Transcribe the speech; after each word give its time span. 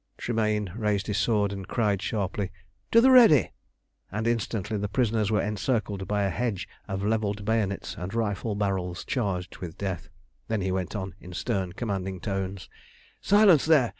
Tremayne 0.17 0.73
raised 0.75 1.05
his 1.05 1.19
sword 1.19 1.53
and 1.53 1.67
cried 1.67 2.01
sharply, 2.01 2.49
"To 2.91 3.01
the 3.01 3.11
ready!" 3.11 3.51
and 4.11 4.25
instantly 4.25 4.75
the 4.77 4.87
prisoners 4.89 5.29
were 5.29 5.43
encircled 5.43 6.07
by 6.07 6.23
a 6.23 6.31
hedge 6.31 6.67
of 6.87 7.03
levelled 7.05 7.45
bayonets 7.45 7.95
and 7.99 8.11
rifle 8.11 8.55
barrels 8.55 9.05
charged 9.05 9.57
with 9.59 9.77
death. 9.77 10.09
Then 10.47 10.61
he 10.61 10.71
went 10.71 10.95
on, 10.95 11.13
in 11.19 11.33
stern 11.33 11.73
commanding 11.73 12.19
tones 12.19 12.67
"Silence 13.21 13.65
there! 13.65 13.89